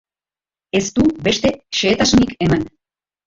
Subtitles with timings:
[0.77, 2.65] Ez du beste xehetasunik eman.